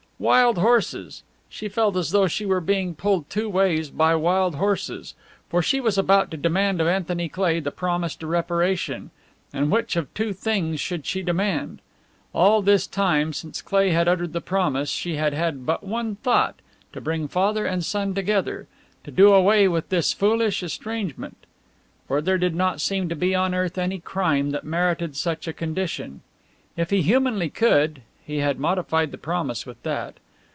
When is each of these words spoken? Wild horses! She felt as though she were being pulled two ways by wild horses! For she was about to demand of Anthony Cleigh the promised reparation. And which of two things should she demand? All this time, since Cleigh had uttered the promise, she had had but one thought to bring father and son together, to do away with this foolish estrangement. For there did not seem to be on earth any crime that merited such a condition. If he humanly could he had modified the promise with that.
Wild 0.21 0.59
horses! 0.59 1.23
She 1.49 1.67
felt 1.67 1.97
as 1.97 2.11
though 2.11 2.27
she 2.27 2.45
were 2.45 2.61
being 2.61 2.93
pulled 2.93 3.27
two 3.27 3.49
ways 3.49 3.89
by 3.89 4.13
wild 4.13 4.53
horses! 4.53 5.15
For 5.49 5.63
she 5.63 5.81
was 5.81 5.97
about 5.97 6.29
to 6.29 6.37
demand 6.37 6.79
of 6.79 6.85
Anthony 6.85 7.27
Cleigh 7.27 7.59
the 7.59 7.71
promised 7.71 8.21
reparation. 8.21 9.09
And 9.51 9.71
which 9.71 9.95
of 9.95 10.13
two 10.13 10.31
things 10.31 10.79
should 10.79 11.07
she 11.07 11.23
demand? 11.23 11.81
All 12.33 12.61
this 12.61 12.85
time, 12.85 13.33
since 13.33 13.63
Cleigh 13.63 13.89
had 13.93 14.07
uttered 14.07 14.31
the 14.33 14.41
promise, 14.41 14.91
she 14.91 15.15
had 15.15 15.33
had 15.33 15.65
but 15.65 15.83
one 15.83 16.17
thought 16.17 16.59
to 16.93 17.01
bring 17.01 17.27
father 17.27 17.65
and 17.65 17.83
son 17.83 18.13
together, 18.13 18.67
to 19.03 19.09
do 19.09 19.33
away 19.33 19.67
with 19.67 19.89
this 19.89 20.13
foolish 20.13 20.61
estrangement. 20.61 21.47
For 22.07 22.21
there 22.21 22.37
did 22.37 22.53
not 22.53 22.79
seem 22.79 23.09
to 23.09 23.15
be 23.15 23.33
on 23.33 23.55
earth 23.55 23.79
any 23.79 23.97
crime 23.99 24.51
that 24.51 24.65
merited 24.65 25.15
such 25.15 25.47
a 25.47 25.51
condition. 25.53 26.21
If 26.77 26.91
he 26.91 27.01
humanly 27.01 27.49
could 27.49 28.03
he 28.23 28.37
had 28.37 28.59
modified 28.59 29.11
the 29.11 29.17
promise 29.17 29.65
with 29.65 29.81
that. 29.83 30.15